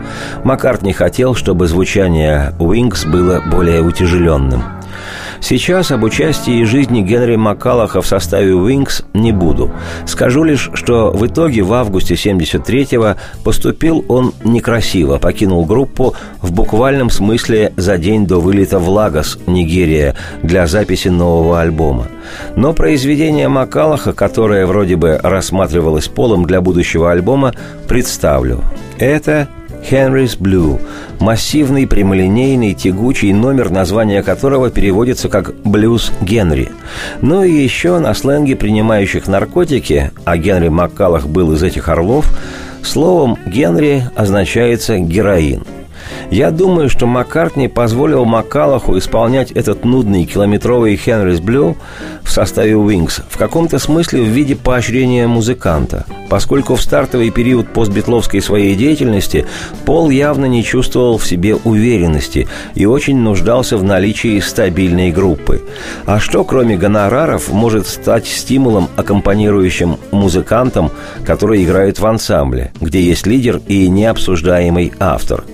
Маккартни 0.45 0.93
хотел, 0.93 1.35
чтобы 1.35 1.69
звучание 1.69 2.53
Уинкс 2.59 3.07
было 3.07 3.43
более 3.51 3.81
утяжеленным– 3.81 4.63
Сейчас 5.43 5.91
об 5.91 6.05
участии 6.05 6.61
и 6.61 6.65
жизни 6.65 7.03
Генри 7.03 7.35
Маккалаха 7.35 8.01
в 8.01 8.07
составе 8.07 8.53
Wings 8.53 9.05
не 9.13 9.33
буду. 9.33 9.73
Скажу 10.07 10.45
лишь, 10.45 10.71
что 10.75 11.11
в 11.11 11.27
итоге 11.27 11.63
в 11.63 11.73
августе 11.73 12.15
73-го 12.15 13.17
поступил 13.43 14.05
он 14.07 14.33
некрасиво, 14.45 15.19
покинул 15.19 15.67
группу 15.67 16.15
в 16.41 16.53
буквальном 16.53 17.11
смысле 17.11 17.73
за 17.77 17.99
день 17.99 18.25
до 18.25 18.39
вылета 18.41 18.79
в 18.79 18.89
Лагос, 18.89 19.37
Нигерия, 19.49 20.15
для 20.45 20.69
записи 20.69 21.09
нового 21.09 21.61
альбома. 21.61 22.07
Но 22.55 22.73
произведение 22.73 23.49
Маккалаха, 23.49 24.13
которое 24.13 24.65
вроде 24.65 24.95
бы 24.95 25.19
рассматривалось 25.21 26.07
полом 26.07 26.47
для 26.47 26.61
будущего 26.61 27.11
альбома, 27.11 27.53
представлю. 27.89 28.63
Это 28.97 29.49
Henry's 29.91 30.39
Blue– 30.39 30.81
массивный, 31.21 31.87
прямолинейный, 31.87 32.75
тягучий 32.75 33.33
номер, 33.33 33.71
название 33.71 34.23
которого 34.23 34.71
переводится 34.71 35.29
как 35.29 35.55
«блюз 35.65 36.13
Генри». 36.21 36.71
Ну 37.21 37.43
и 37.43 37.53
еще 37.53 37.99
на 37.99 38.15
сленге 38.15 38.57
принимающих 38.57 39.27
наркотики, 39.27 40.11
а 40.25 40.37
Генри 40.37 40.69
Маккалах 40.69 41.27
был 41.27 41.53
из 41.53 41.63
этих 41.63 41.89
орлов, 41.89 42.27
словом 42.83 43.39
«Генри» 43.47 44.05
означается 44.15 44.99
«героин». 44.99 45.65
Я 46.33 46.51
думаю, 46.51 46.89
что 46.89 47.07
Маккартни 47.07 47.69
позволил 47.69 48.25
Маккалаху 48.25 48.97
исполнять 48.97 49.51
этот 49.51 49.85
нудный 49.85 50.25
километровый 50.25 50.97
«Хенрис 50.97 51.41
Блю» 51.41 51.77
в 52.23 52.31
составе 52.31 52.73
«Wings» 52.73 53.23
в 53.29 53.37
каком-то 53.37 53.79
смысле 53.79 54.23
в 54.23 54.29
виде 54.29 54.57
поощрения 54.57 55.27
музыканта– 55.27 56.07
поскольку 56.33 56.77
в 56.77 56.83
стартовый 56.83 57.29
период 57.29 57.69
постбитловской 57.75 58.41
своей 58.41 58.75
деятельности 58.75 59.45
Пол 59.85 60.09
явно 60.09 60.47
не 60.47 60.65
чувствовал 60.65 61.19
в 61.19 61.27
себе 61.27 61.57
уверенности 61.57 62.49
и 62.75 62.87
очень 62.87 63.19
нуждался 63.19 63.77
в 63.77 63.85
наличии 63.85 64.41
стабильной 64.41 65.11
группы. 65.11 65.61
А 66.07 66.19
что, 66.19 66.43
кроме 66.45 66.79
гонораров, 66.79 67.53
может 67.53 67.87
стать 67.87 68.27
стимулом 68.27 68.89
аккомпанирующим 68.97 69.99
музыкантам, 70.11 70.91
которые 71.27 71.65
играют 71.65 71.99
в 71.99 72.07
ансамбле, 72.07 72.73
где 72.81 73.03
есть 73.03 73.27
лидер 73.27 73.61
и 73.69 73.87
необсуждаемый 73.89 74.95
автор? 74.99 75.45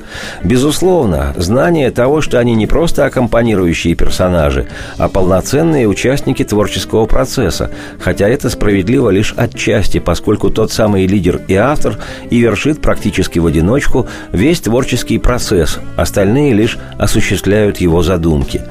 Безусловно, 0.42 1.34
знание 1.36 1.90
того, 1.90 2.20
что 2.20 2.38
они 2.38 2.54
не 2.54 2.66
просто 2.66 3.04
аккомпанирующие 3.04 3.94
персонажи, 3.94 4.68
а 4.96 5.08
полноценные 5.08 5.88
участники 5.88 6.44
творческого 6.44 7.06
процесса, 7.06 7.70
хотя 8.00 8.28
это 8.28 8.50
справедливо 8.50 9.10
лишь 9.10 9.34
отчасти, 9.36 9.98
поскольку 9.98 10.50
тот 10.50 10.72
самый 10.72 11.06
лидер 11.06 11.40
и 11.48 11.54
автор 11.54 11.98
и 12.30 12.38
вершит 12.38 12.80
практически 12.80 13.38
в 13.38 13.46
одиночку 13.46 14.06
весь 14.32 14.60
творческий 14.60 15.18
процесс, 15.18 15.78
остальные 15.96 16.54
лишь 16.54 16.78
осуществляют 16.98 17.78
его 17.78 18.02
задумки. 18.02 18.62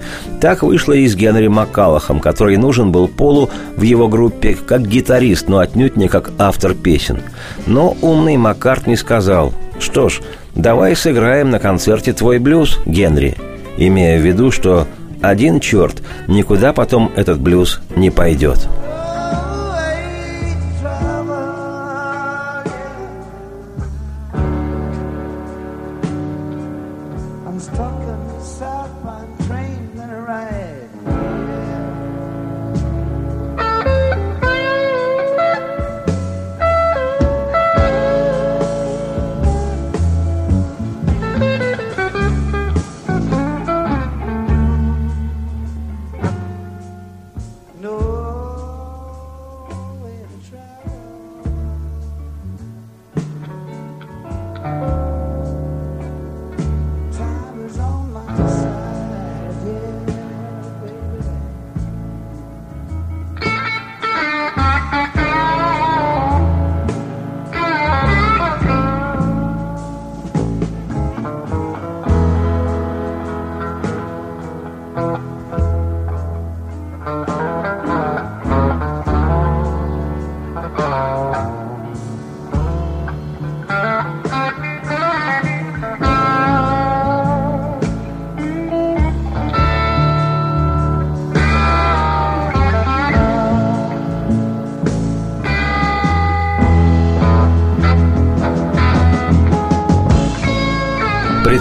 Так 0.42 0.64
вышло 0.64 0.94
и 0.94 1.08
с 1.08 1.16
Генри 1.16 1.48
Маккалахом, 1.48 2.20
который 2.20 2.58
нужен 2.58 2.92
был 2.92 3.08
Полу 3.08 3.50
в 3.76 3.82
его 3.82 4.08
группе 4.08 4.56
как 4.56 4.88
гитарист, 4.88 5.48
но 5.48 5.60
отнюдь 5.60 5.98
не 5.98 6.08
как 6.08 6.32
автор 6.38 6.74
песен. 6.74 7.22
Но 7.66 7.98
умный 8.02 8.38
Маккартни 8.38 8.96
сказал, 8.96 9.54
что 9.80 10.10
ж, 10.10 10.22
давай 10.58 10.96
сыграем 10.96 11.50
на 11.52 11.60
концерте 11.60 12.14
твой 12.14 12.40
блюз, 12.40 12.80
Генри, 12.86 13.36
имея 13.78 14.20
в 14.20 14.26
виду, 14.26 14.52
что 14.52 14.88
один 15.22 15.60
черт, 15.60 16.02
никуда 16.28 16.74
потом 16.74 17.12
этот 17.16 17.40
блюз 17.40 17.80
не 17.96 18.10
пойдет. 18.10 18.68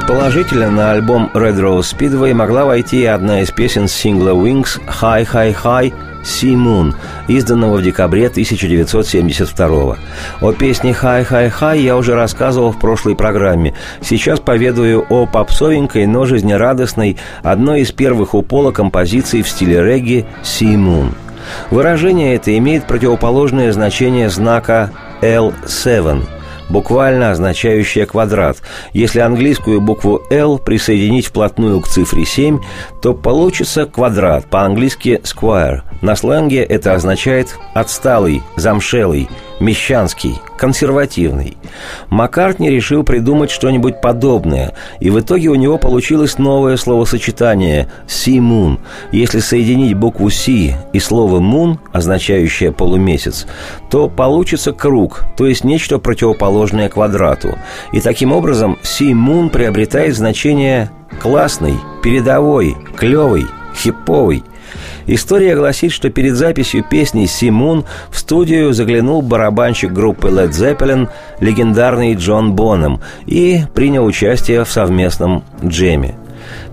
Предположительно, 0.06 0.70
на 0.70 0.92
альбом 0.92 1.32
Red 1.34 1.56
Rose 1.56 1.80
Speedway 1.80 2.32
могла 2.32 2.64
войти 2.64 3.04
одна 3.06 3.40
из 3.40 3.50
песен 3.50 3.88
сингла 3.88 4.30
Wings 4.30 4.80
«High, 4.86 5.26
High, 5.28 5.56
High» 5.64 5.92
«Sea 6.22 6.54
Moon», 6.54 6.94
изданного 7.26 7.78
в 7.78 7.82
декабре 7.82 8.28
1972 8.28 9.96
О 10.40 10.52
песне 10.52 10.94
«Хай, 10.94 11.24
хай, 11.24 11.50
хай» 11.50 11.80
я 11.80 11.96
уже 11.96 12.14
рассказывал 12.14 12.70
в 12.70 12.78
прошлой 12.78 13.16
программе. 13.16 13.74
Сейчас 14.00 14.38
поведаю 14.38 15.04
о 15.08 15.26
попсовенькой, 15.26 16.06
но 16.06 16.24
жизнерадостной, 16.24 17.16
одной 17.42 17.80
из 17.80 17.90
первых 17.90 18.36
у 18.36 18.42
Пола 18.42 18.70
композиций 18.70 19.42
в 19.42 19.48
стиле 19.48 19.82
регги 19.82 20.24
«Sea 20.44 20.76
Moon». 20.76 21.14
Выражение 21.72 22.36
это 22.36 22.56
имеет 22.56 22.86
противоположное 22.86 23.72
значение 23.72 24.30
знака 24.30 24.92
L7– 25.20 26.22
буквально 26.68 27.30
означающая 27.30 28.06
квадрат. 28.06 28.58
Если 28.92 29.20
английскую 29.20 29.80
букву 29.80 30.22
L 30.30 30.58
присоединить 30.58 31.26
вплотную 31.26 31.80
к 31.80 31.88
цифре 31.88 32.24
7, 32.24 32.60
то 33.00 33.14
получится 33.14 33.86
квадрат, 33.86 34.46
по-английски 34.46 35.20
square. 35.24 35.80
На 36.02 36.16
сленге 36.16 36.62
это 36.62 36.94
означает 36.94 37.56
«отсталый», 37.74 38.42
«замшелый», 38.56 39.28
«мещанский», 39.60 40.40
«консервативный». 40.58 41.56
Маккартни 42.08 42.70
решил 42.70 43.02
придумать 43.02 43.50
что-нибудь 43.50 44.00
подобное, 44.00 44.74
и 45.00 45.10
в 45.10 45.20
итоге 45.20 45.48
у 45.48 45.54
него 45.54 45.78
получилось 45.78 46.38
новое 46.38 46.76
словосочетание 46.76 47.88
«sea 48.06 48.38
moon». 48.38 48.78
Если 49.12 49.40
соединить 49.40 49.94
букву 49.94 50.28
«sea» 50.28 50.74
и 50.92 50.98
слово 50.98 51.40
«moon», 51.40 51.78
означающее 51.92 52.72
«полумесяц», 52.72 53.46
то 53.90 54.08
получится 54.08 54.72
круг, 54.72 55.24
то 55.36 55.46
есть 55.46 55.64
нечто 55.64 55.98
противоположное 55.98 56.88
квадрату. 56.88 57.58
И 57.92 58.00
таким 58.00 58.32
образом 58.32 58.78
«sea 58.82 59.12
moon» 59.12 59.50
приобретает 59.50 60.16
значение 60.16 60.90
«классный», 61.22 61.76
«передовой», 62.02 62.76
«клевый», 62.96 63.46
«хиповый», 63.74 64.42
История 65.06 65.54
гласит, 65.54 65.92
что 65.92 66.10
перед 66.10 66.34
записью 66.34 66.84
песни 66.84 67.26
«Симун» 67.26 67.84
в 68.10 68.18
студию 68.18 68.72
заглянул 68.72 69.22
барабанщик 69.22 69.92
группы 69.92 70.28
Led 70.28 70.50
Zeppelin, 70.50 71.08
легендарный 71.40 72.14
Джон 72.14 72.54
Боном, 72.54 73.00
и 73.26 73.62
принял 73.74 74.04
участие 74.04 74.64
в 74.64 74.70
совместном 74.70 75.44
джеме. 75.64 76.16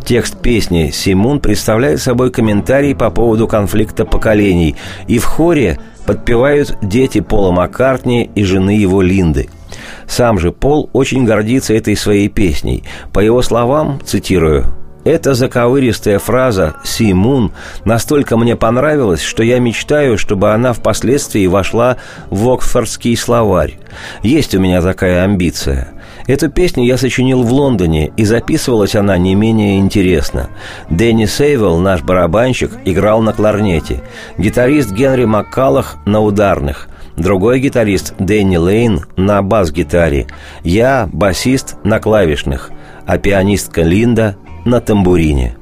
Текст 0.06 0.38
песни 0.42 0.90
«Симун» 0.92 1.40
представляет 1.40 2.02
собой 2.02 2.32
комментарий 2.32 2.96
по 2.96 3.10
поводу 3.10 3.48
конфликта 3.48 4.06
поколений, 4.06 4.76
и 5.08 5.20
в 5.20 5.26
хоре 5.26 5.80
подпевают 6.06 6.78
дети 6.82 7.22
Пола 7.22 7.52
Маккартни 7.52 8.30
и 8.36 8.44
жены 8.44 8.72
его 8.72 9.02
Линды– 9.02 9.50
сам 10.08 10.38
же 10.38 10.52
Пол 10.52 10.90
очень 10.94 11.26
гордится 11.26 11.74
этой 11.74 11.96
своей 11.96 12.30
песней. 12.30 12.84
По 13.12 13.20
его 13.20 13.42
словам, 13.42 14.00
цитирую, 14.04 14.66
эта 15.04 15.34
заковыристая 15.34 16.20
фраза 16.20 16.76
«Си 16.84 17.14
Мун» 17.14 17.52
настолько 17.84 18.38
мне 18.38 18.56
понравилась, 18.56 19.22
что 19.22 19.44
я 19.44 19.60
мечтаю, 19.60 20.18
чтобы 20.18 20.54
она 20.54 20.74
впоследствии 20.74 21.46
вошла 21.48 21.98
в 22.30 22.50
Оксфордский 22.50 23.18
словарь. 23.18 23.78
Есть 24.22 24.56
у 24.56 24.60
меня 24.60 24.82
такая 24.82 25.24
амбиция. 25.24 25.90
Эту 26.26 26.50
песню 26.50 26.86
я 26.86 26.98
сочинил 26.98 27.44
в 27.44 27.52
Лондоне, 27.52 28.14
и 28.16 28.24
записывалась 28.24 28.96
она 28.96 29.18
не 29.18 29.36
менее 29.36 29.80
интересно. 29.80 30.50
Дэнни 30.90 31.26
Сейвелл, 31.26 31.80
наш 31.80 32.02
барабанщик, 32.02 32.72
играл 32.86 33.22
на 33.22 33.34
кларнете. 33.34 34.02
Гитарист 34.38 34.92
Генри 34.92 35.26
Маккалах 35.26 35.98
на 36.06 36.22
ударных. 36.22 36.88
Другой 37.18 37.60
гитарист 37.60 38.16
Дэнни 38.20 38.58
Лейн 38.58 39.02
на 39.18 39.42
бас-гитаре. 39.42 40.28
Я 40.64 41.10
басист 41.12 41.76
на 41.84 42.00
клавишных. 42.00 42.72
А 43.06 43.18
пианистка 43.18 43.82
Линда 43.82 44.38
на 44.66 44.80
тамбурине. 44.80 45.56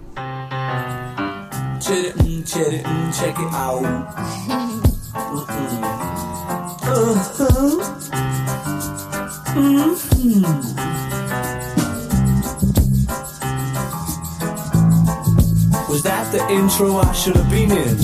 Was 15.90 16.04
that 16.04 16.32
the 16.32 16.40
intro 16.50 17.00
I 17.00 17.12
should 17.12 17.36
have 17.36 17.50
been 17.50 17.72
in? 17.72 17.98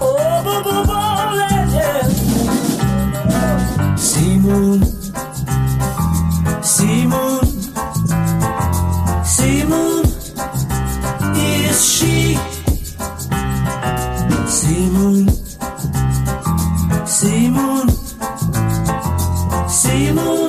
Oh, 0.00 0.42
bo, 0.44 0.62
bo, 0.62 0.84
bo, 0.84 0.98
yeah, 1.34 1.66
yeah. 1.76 2.02
Sea 6.62 7.06
she? 11.72 12.38
Moon, 17.48 17.88
sea 19.68 20.12
moon 20.12 20.41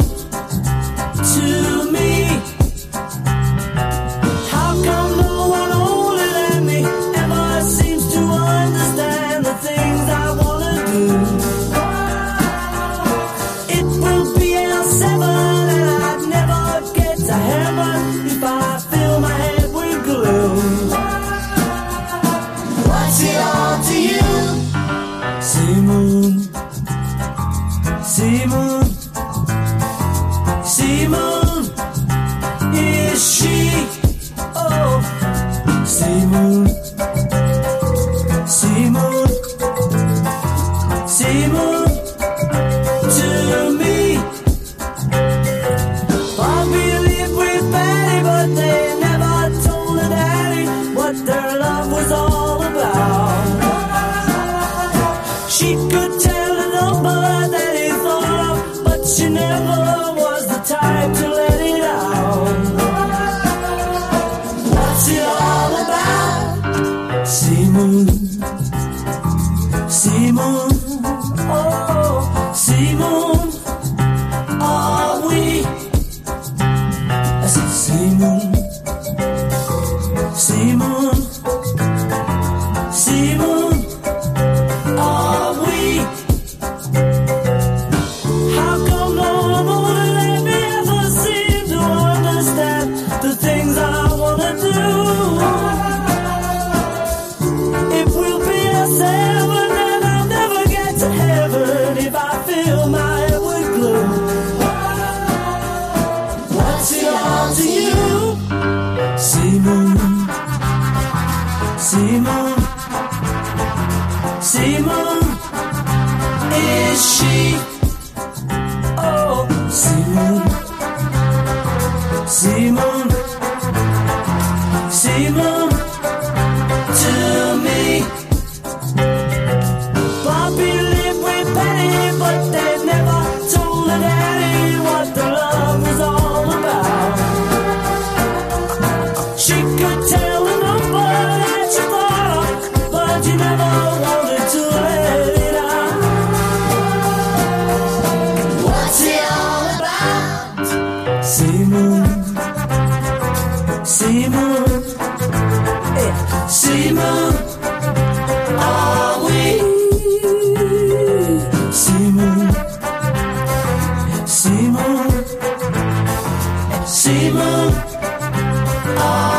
Oh. 167.56 169.33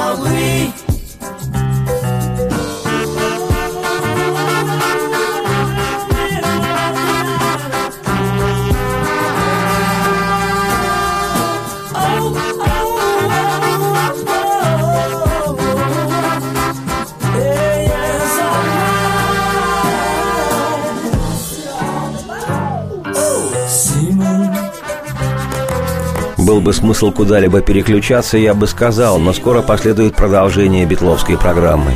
Бы 26.65 26.73
смысл 26.73 27.13
куда-либо 27.13 27.61
переключаться, 27.61 28.39
я 28.39 28.55
бы 28.55 28.67
сказал, 28.67 29.19
но 29.19 29.35
скоро 29.35 29.61
последует 29.61 30.17
продолжение 30.17 30.87
битловской 30.87 31.37
программы. 31.37 31.93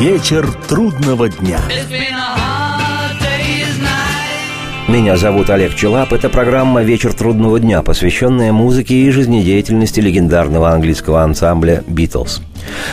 Вечер 0.00 0.46
трудного 0.68 1.28
дня. 1.28 1.60
Меня 4.88 5.16
зовут 5.16 5.48
Олег 5.50 5.74
Челап. 5.76 6.12
Это 6.12 6.28
программа 6.28 6.82
«Вечер 6.82 7.14
трудного 7.14 7.58
дня», 7.58 7.80
посвященная 7.80 8.52
музыке 8.52 8.94
и 8.94 9.10
жизнедеятельности 9.10 10.00
легендарного 10.00 10.70
английского 10.70 11.22
ансамбля 11.22 11.84
«Битлз». 11.86 12.42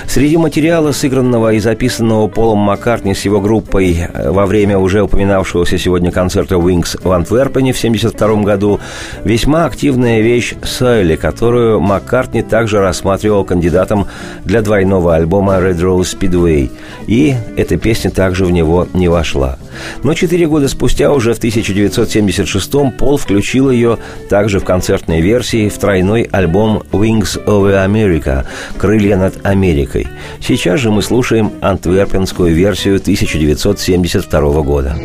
Среди 0.08 0.38
материала, 0.38 0.91
сыгранного 0.91 1.54
и 1.54 1.60
записанного 1.60 2.28
Полом 2.28 2.60
Маккартни 2.60 3.13
с 3.13 3.26
его 3.26 3.39
группой 3.39 3.98
э, 3.98 4.32
во 4.32 4.46
время 4.46 4.78
уже 4.78 5.02
упоминавшегося 5.02 5.78
сегодня 5.78 6.12
концерта 6.12 6.56
Wings 6.56 7.00
в 7.02 7.12
Антверпене 7.12 7.74
в 7.74 7.78
1972 7.78 8.44
году, 8.44 8.80
весьма 9.24 9.65
активная 9.65 10.22
вещь 10.22 10.54
«Сойли», 10.63 11.15
которую 11.15 11.80
Маккартни 11.80 12.41
также 12.41 12.80
рассматривал 12.80 13.44
кандидатом 13.44 14.08
для 14.46 14.62
двойного 14.62 15.15
альбома 15.15 15.56
Red 15.56 15.80
Rose 15.80 16.17
Speedway, 16.17 16.70
и 17.08 17.36
эта 17.58 17.78
песня 17.78 18.12
также 18.12 18.46
в 18.46 18.52
него 18.52 18.88
не 18.94 19.08
вошла. 19.08 19.58
Но 20.03 20.13
четыре 20.13 20.47
года 20.47 20.67
спустя, 20.67 21.12
уже 21.12 21.34
в 21.34 21.39
1976-м, 21.39 22.91
Пол 22.91 23.17
включил 23.17 23.69
ее 23.69 23.97
также 24.29 24.60
в 24.60 24.65
концертной 24.65 25.21
версии 25.21 25.69
в 25.69 25.77
тройной 25.77 26.23
альбом 26.23 26.84
«Wings 26.91 27.43
over 27.45 27.86
America» 27.86 28.45
«Крылья 28.77 29.17
над 29.17 29.45
Америкой». 29.45 30.07
Сейчас 30.39 30.79
же 30.79 30.91
мы 30.91 31.01
слушаем 31.01 31.51
антверпенскую 31.62 32.53
версию 32.53 32.97
1972 32.97 34.62
года. 34.62 34.95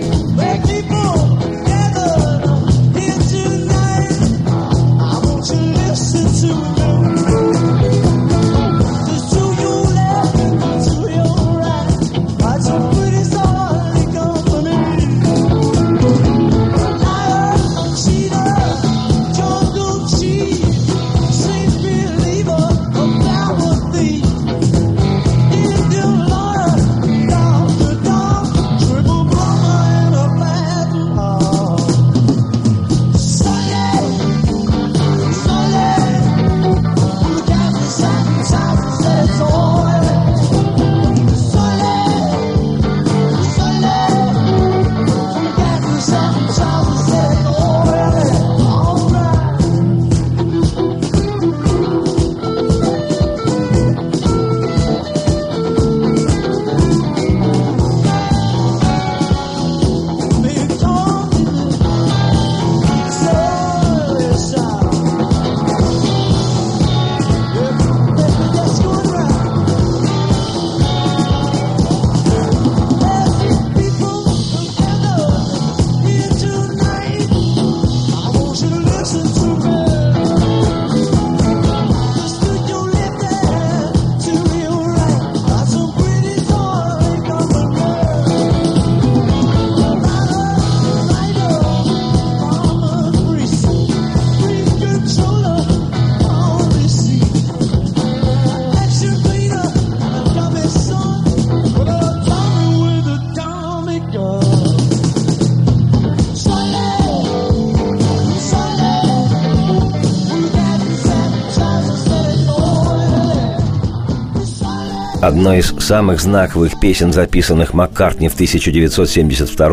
Одной 115.37 115.59
из 115.59 115.67
самых 115.81 116.23
знаковых 116.23 116.81
песен, 116.81 117.13
записанных 117.13 117.75
Маккартни 117.75 118.31
в 118.31 118.33
1972 118.33 119.69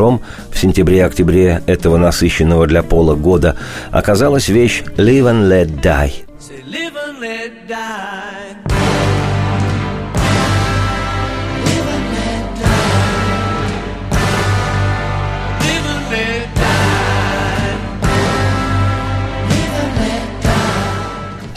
в 0.51 0.57
сентябре-октябре 0.57 1.63
этого 1.65 1.95
насыщенного 1.95 2.67
для 2.67 2.83
Пола 2.83 3.15
года, 3.15 3.55
оказалась 3.89 4.49
вещь 4.49 4.83
«Live 4.97 5.23
and 5.23 5.47
Let 5.47 5.81
Die». 5.81 6.22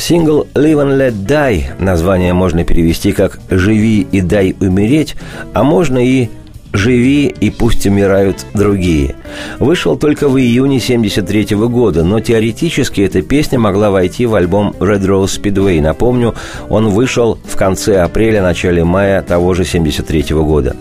Сингл 0.06 0.46
«Live 0.54 0.78
and 0.78 0.96
Let 0.96 1.26
Die» 1.26 1.64
название 1.80 2.32
можно 2.32 2.62
перевести 2.62 3.10
как 3.10 3.40
«Живи 3.50 4.06
и 4.12 4.20
дай 4.20 4.54
умереть», 4.60 5.16
а 5.52 5.64
можно 5.64 5.98
и 5.98 6.28
«Живи 6.76 7.34
и 7.40 7.48
пусть 7.48 7.86
умирают 7.86 8.44
другие». 8.52 9.14
Вышел 9.58 9.96
только 9.96 10.28
в 10.28 10.36
июне 10.38 10.76
1973 10.76 11.56
года, 11.68 12.04
но 12.04 12.20
теоретически 12.20 13.00
эта 13.00 13.22
песня 13.22 13.58
могла 13.58 13.90
войти 13.90 14.26
в 14.26 14.34
альбом 14.34 14.74
Red 14.78 15.00
Rose 15.06 15.40
Speedway. 15.40 15.80
Напомню, 15.80 16.34
он 16.68 16.90
вышел 16.90 17.38
в 17.46 17.56
конце 17.56 18.02
апреля-начале 18.02 18.84
мая 18.84 19.22
того 19.22 19.54
же 19.54 19.62
1973 19.62 20.36
года. 20.36 20.76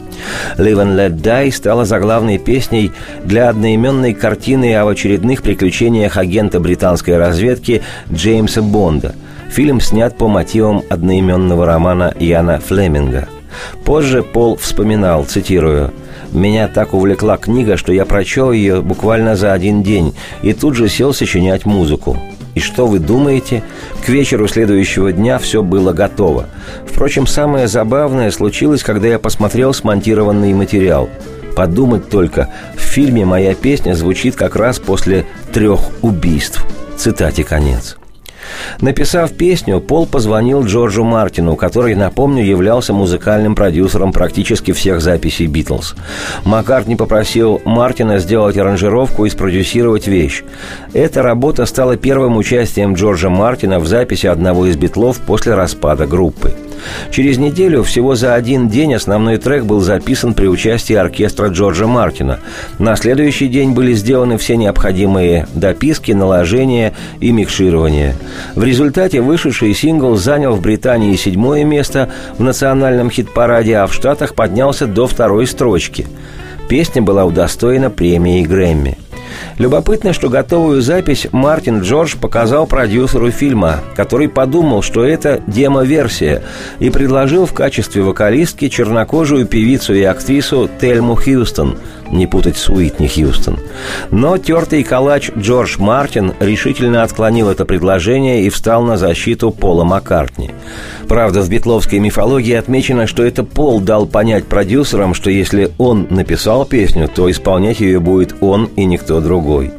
«Live 0.58 0.84
and 0.84 0.95
Let 0.97 1.21
Die» 1.21 1.51
стала 1.53 1.86
заглавной 1.86 2.39
песней 2.39 2.91
для 3.23 3.47
одноименной 3.47 4.13
картины 4.13 4.75
об 4.75 4.89
очередных 4.89 5.43
приключениях 5.43 6.17
агента 6.17 6.60
британской 6.60 7.17
разведки 7.17 7.81
Джеймса 8.12 8.62
Бонда. 8.62 9.15
Фильм 9.49 9.79
снят 9.79 10.17
по 10.17 10.27
мотивам 10.27 10.84
одноименного 10.89 11.65
романа 11.65 12.13
Яна 12.19 12.60
Флеминга. 12.60 13.29
Позже 13.83 14.23
Пол 14.23 14.57
вспоминал, 14.57 15.25
цитирую, 15.25 15.93
«Меня 16.31 16.67
так 16.67 16.93
увлекла 16.93 17.37
книга, 17.37 17.77
что 17.77 17.93
я 17.93 18.05
прочел 18.05 18.51
ее 18.51 18.81
буквально 18.81 19.35
за 19.35 19.53
один 19.53 19.83
день 19.83 20.13
и 20.41 20.53
тут 20.53 20.75
же 20.75 20.89
сел 20.89 21.13
сочинять 21.13 21.65
музыку. 21.65 22.17
И 22.55 22.59
что 22.61 22.87
вы 22.87 22.99
думаете? 22.99 23.63
К 24.05 24.09
вечеру 24.09 24.47
следующего 24.47 25.11
дня 25.11 25.37
все 25.37 25.61
было 25.61 25.91
готово. 25.93 26.47
Впрочем, 26.87 27.27
самое 27.27 27.67
забавное 27.67 28.31
случилось, 28.31 28.81
когда 28.81 29.07
я 29.09 29.19
посмотрел 29.19 29.73
смонтированный 29.73 30.53
материал. 30.53 31.09
Подумать 31.55 32.09
только, 32.09 32.49
в 32.75 32.81
фильме 32.81 33.25
моя 33.25 33.53
песня 33.53 33.93
звучит 33.93 34.35
как 34.35 34.55
раз 34.55 34.79
после 34.79 35.25
трех 35.53 35.79
убийств. 36.01 36.65
Цитате 36.97 37.43
конец. 37.43 37.97
Написав 38.81 39.31
песню, 39.34 39.79
Пол 39.79 40.05
позвонил 40.05 40.63
Джорджу 40.65 41.03
Мартину, 41.03 41.55
который, 41.55 41.95
напомню, 41.95 42.43
являлся 42.43 42.93
музыкальным 42.93 43.55
продюсером 43.55 44.12
практически 44.12 44.71
всех 44.71 45.01
записей 45.01 45.47
«Битлз». 45.47 45.95
Маккартни 46.43 46.95
попросил 46.95 47.62
Мартина 47.65 48.19
сделать 48.19 48.58
аранжировку 48.58 49.25
и 49.25 49.29
спродюсировать 49.29 50.08
вещь. 50.08 50.43
Эта 50.93 51.21
работа 51.21 51.65
стала 51.65 51.97
первым 51.97 52.38
участием 52.38 52.93
Джорджа 52.93 53.29
Мартина 53.29 53.79
в 53.79 53.88
записи 53.88 54.27
одного 54.27 54.65
из 54.65 54.75
«Битлов» 54.77 55.19
после 55.19 55.55
распада 55.55 56.05
группы. 56.05 56.53
Через 57.11 57.37
неделю, 57.37 57.83
всего 57.83 58.15
за 58.15 58.33
один 58.33 58.69
день, 58.69 58.93
основной 58.93 59.37
трек 59.37 59.63
был 59.63 59.81
записан 59.81 60.33
при 60.33 60.47
участии 60.47 60.95
оркестра 60.95 61.47
Джорджа 61.47 61.88
Мартина. 61.88 62.39
На 62.79 62.95
следующий 62.95 63.47
день 63.47 63.71
были 63.71 63.93
сделаны 63.93 64.38
все 64.38 64.55
необходимые 64.55 65.47
дописки, 65.53 66.11
наложения 66.11 66.93
и 67.19 67.31
микширование. 67.31 68.15
В 68.55 68.63
результате 68.63 69.21
вышедший 69.21 69.73
сингл 69.73 70.15
занял 70.15 70.55
в 70.55 70.61
Британии 70.61 71.15
седьмое 71.15 71.63
место 71.63 72.09
в 72.38 72.43
национальном 72.43 73.09
хит-параде, 73.09 73.77
а 73.77 73.88
в 73.88 73.93
Штатах 73.93 74.36
поднялся 74.36 74.88
до 74.88 75.07
второй 75.07 75.47
строчки. 75.47 76.07
Песня 76.67 77.01
была 77.01 77.25
удостоена 77.25 77.89
премии 77.89 78.43
Грэмми– 78.43 78.97
Любопытно, 79.57 80.13
что 80.13 80.29
готовую 80.29 80.81
запись 80.81 81.27
Мартин 81.31 81.81
Джордж 81.81 82.15
показал 82.19 82.67
продюсеру 82.67 83.31
фильма, 83.31 83.79
который 83.95 84.27
подумал, 84.27 84.81
что 84.81 85.05
это 85.05 85.41
демо-версия, 85.47 86.43
и 86.79 86.89
предложил 86.89 87.45
в 87.45 87.53
качестве 87.53 88.01
вокалистки 88.01 88.69
чернокожую 88.69 89.45
певицу 89.45 89.93
и 89.93 90.03
актрису 90.03 90.69
Тельму 90.79 91.15
Хьюстон, 91.15 91.77
не 92.11 92.27
путать 92.27 92.57
с 92.57 92.69
Уитни 92.69 93.07
Хьюстон. 93.07 93.59
Но 94.11 94.38
тертый 94.38 94.83
калач 94.83 95.31
Джордж 95.38 95.77
Мартин 95.79 96.33
решительно 96.39 97.03
отклонил 97.03 97.49
это 97.49 97.65
предложение 97.65 98.43
и 98.43 98.49
встал 98.49 98.83
на 98.83 98.97
защиту 98.97 99.51
Пола 99.51 99.83
Маккартни. 99.83 100.51
Правда, 101.07 101.41
в 101.41 101.49
битловской 101.49 101.99
мифологии 101.99 102.53
отмечено, 102.53 103.07
что 103.07 103.23
это 103.23 103.43
Пол 103.43 103.79
дал 103.79 104.05
понять 104.05 104.45
продюсерам, 104.45 105.13
что 105.13 105.29
если 105.29 105.71
он 105.77 106.07
написал 106.09 106.65
песню, 106.65 107.09
то 107.13 107.29
исполнять 107.29 107.79
ее 107.79 107.99
будет 107.99 108.36
он 108.41 108.65
и 108.75 108.86
никто 108.86 109.21
другой. 109.26 109.71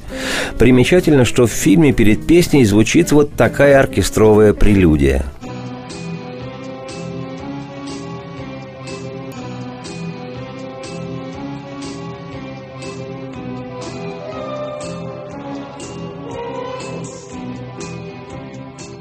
Примечательно, 0.59 1.25
что 1.25 1.47
в 1.47 1.51
фильме 1.51 1.93
перед 1.93 2.27
песней 2.27 2.67
звучит 2.67 3.13
вот 3.13 3.33
такая 3.33 3.81
оркестровая 3.81 4.53
прелюдия– 4.53 5.25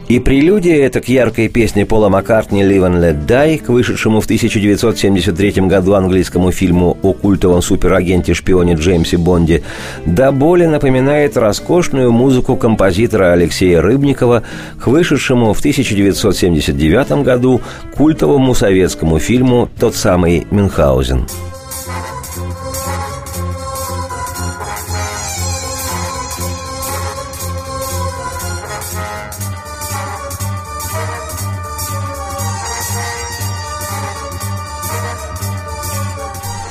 И 0.07 0.19
прелюдия 0.19 0.85
это 0.85 1.01
к 1.01 1.07
яркой 1.07 1.49
песне 1.49 1.83
Пола 1.83 2.09
Маккартни 2.09 2.61
«Live 2.61 2.87
and 2.87 3.01
Let 3.01 3.25
Die», 3.25 3.57
к 3.57 3.69
вышедшему 3.69 4.21
в 4.21 4.25
1973 4.25 5.63
году 5.67 5.93
английскому 5.93 6.51
фильму 6.51 6.95
о 7.01 7.13
культовом 7.13 7.63
суперагенте-шпионе 7.63 8.75
Джеймсе 8.75 9.17
Бонде, 9.17 9.63
до 10.05 10.31
боли 10.31 10.67
напоминает 10.67 11.37
роскошную 11.37 12.11
музыку 12.11 12.55
композитора 12.55 13.33
Алексея 13.33 13.81
Рыбникова 13.81 14.43
к 14.79 14.85
вышедшему 14.85 15.53
в 15.53 15.59
1979 15.59 17.23
году 17.23 17.61
культовому 17.95 18.53
советскому 18.53 19.17
фильму 19.17 19.69
«Тот 19.79 19.95
самый 19.95 20.45
Мюнхгаузен». 20.51 21.25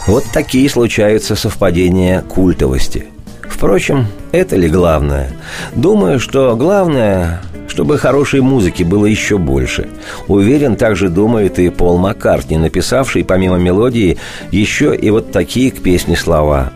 Вот 0.07 0.25
такие 0.33 0.69
случаются 0.69 1.35
совпадения 1.35 2.21
культовости. 2.23 3.07
Впрочем, 3.43 4.07
это 4.33 4.57
ли 4.57 4.69
главное? 4.69 5.31
Думаю, 5.75 6.19
что 6.21 6.55
главное, 6.57 7.41
чтобы 7.69 7.97
хорошей 7.99 8.41
музыки 8.41 8.83
было 8.83 9.07
еще 9.07 9.39
больше. 9.39 9.89
Уверен, 10.29 10.77
также 10.77 11.09
думает 11.09 11.59
и 11.59 11.71
Пол 11.71 11.97
Маккартни, 11.97 12.59
написавший 12.59 13.25
помимо 13.25 13.57
мелодии 13.57 14.19
еще 14.51 14.95
и 14.95 15.09
вот 15.11 15.33
такие 15.33 15.71
к 15.71 15.83
песне 15.83 16.17
слова. 16.17 16.73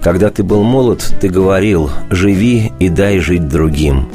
«Когда 0.00 0.30
ты 0.30 0.42
был 0.42 0.62
молод, 0.62 1.14
ты 1.20 1.28
говорил, 1.28 1.90
живи 2.10 2.72
и 2.78 2.88
дай 2.88 3.18
жить 3.18 3.48
другим». 3.48 4.08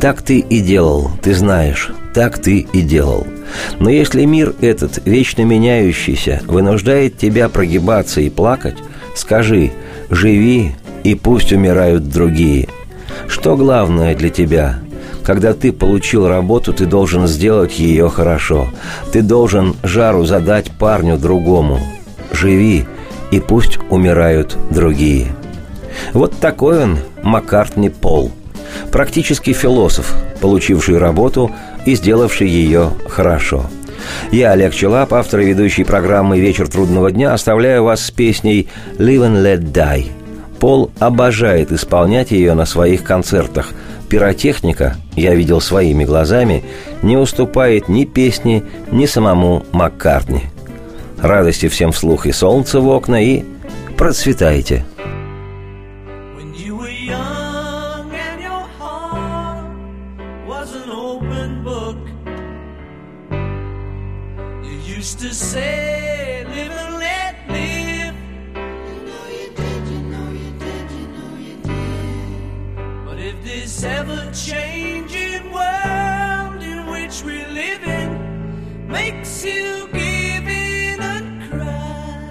Так 0.00 0.22
ты 0.22 0.38
и 0.38 0.60
делал, 0.60 1.10
ты 1.20 1.34
знаешь, 1.34 1.92
так 2.14 2.38
ты 2.38 2.66
и 2.72 2.82
делал. 2.82 3.26
Но 3.78 3.90
если 3.90 4.24
мир 4.24 4.54
этот, 4.60 5.00
вечно 5.04 5.42
меняющийся, 5.42 6.42
вынуждает 6.46 7.18
тебя 7.18 7.48
прогибаться 7.48 8.20
и 8.20 8.30
плакать, 8.30 8.76
скажи 9.14 9.72
«Живи, 10.10 10.72
и 11.04 11.14
пусть 11.14 11.52
умирают 11.52 12.08
другие». 12.08 12.68
Что 13.26 13.56
главное 13.56 14.14
для 14.14 14.30
тебя? 14.30 14.80
Когда 15.24 15.52
ты 15.52 15.72
получил 15.72 16.26
работу, 16.28 16.72
ты 16.72 16.86
должен 16.86 17.26
сделать 17.26 17.78
ее 17.78 18.08
хорошо. 18.08 18.68
Ты 19.12 19.22
должен 19.22 19.76
жару 19.82 20.24
задать 20.24 20.70
парню 20.70 21.18
другому. 21.18 21.80
Живи, 22.32 22.86
и 23.30 23.40
пусть 23.40 23.78
умирают 23.90 24.56
другие. 24.70 25.28
Вот 26.12 26.38
такой 26.38 26.82
он, 26.84 26.98
Маккартни 27.22 27.90
Пол– 27.90 28.32
Практически 28.90 29.52
философ, 29.52 30.14
получивший 30.40 30.98
работу 30.98 31.52
и 31.86 31.94
сделавший 31.94 32.48
ее 32.48 32.90
хорошо. 33.08 33.66
Я, 34.30 34.52
Олег 34.52 34.74
Челап, 34.74 35.12
автор 35.12 35.40
и 35.40 35.46
ведущий 35.46 35.84
программы 35.84 36.40
«Вечер 36.40 36.68
трудного 36.68 37.10
дня», 37.10 37.34
оставляю 37.34 37.84
вас 37.84 38.04
с 38.04 38.10
песней 38.10 38.68
«Live 38.98 39.30
and 39.30 39.42
Let 39.42 39.72
Die». 39.72 40.06
Пол 40.58 40.90
обожает 40.98 41.72
исполнять 41.72 42.30
ее 42.32 42.54
на 42.54 42.66
своих 42.66 43.02
концертах. 43.02 43.70
Пиротехника, 44.08 44.96
я 45.16 45.34
видел 45.34 45.60
своими 45.60 46.04
глазами, 46.04 46.64
не 47.02 47.16
уступает 47.16 47.88
ни 47.88 48.04
песне, 48.04 48.64
ни 48.90 49.06
самому 49.06 49.64
Маккартни. 49.72 50.42
Радости 51.20 51.68
всем 51.68 51.92
вслух 51.92 52.26
и 52.26 52.32
солнце 52.32 52.80
в 52.80 52.88
окна, 52.88 53.22
и 53.22 53.44
процветайте! 53.96 54.84
say, 65.40 66.44
live 66.44 66.70
and 66.70 66.94
let 66.98 67.34
live. 67.48 68.14
You 68.90 68.98
know 69.08 69.24
you 69.38 69.48
did, 69.60 69.88
you 69.88 70.00
know 70.12 70.28
you 70.42 70.50
did, 70.64 70.90
you 70.98 71.06
know 71.16 71.32
you 71.46 71.56
did. 71.56 73.06
But 73.06 73.18
if 73.18 73.42
this 73.42 73.82
ever 73.82 74.30
changing 74.32 75.50
world 75.50 76.62
in 76.62 76.86
which 76.92 77.22
we 77.24 77.44
live 77.46 77.82
in 77.82 78.86
makes 78.86 79.44
you 79.44 79.88
cry, 81.48 82.28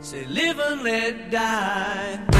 say, 0.00 0.24
live 0.26 0.58
and 0.58 0.82
let 0.82 1.30
die. 1.30 2.37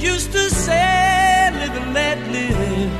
used 0.00 0.32
to 0.32 0.48
say, 0.50 1.50
live 1.52 1.76
and 1.76 1.92
let 1.94 2.18
live. 2.32 2.90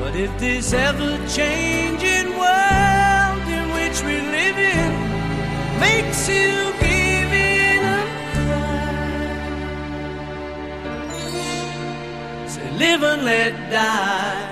But 0.00 0.16
if 0.16 0.38
this 0.38 0.72
ever 0.72 1.18
changing 1.28 2.28
world 2.38 3.48
in 3.58 3.70
which 3.76 4.02
we 4.02 4.16
live 4.36 4.58
in 4.58 4.92
makes 5.78 6.28
you 6.28 6.72
give 6.80 7.32
in 7.32 7.84
a 7.84 8.02
cry, 8.32 8.86
say, 12.46 12.70
live 12.78 13.02
and 13.02 13.24
let 13.24 13.52
die. 13.70 14.49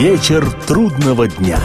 Вечер 0.00 0.50
трудного 0.66 1.28
дня. 1.28 1.60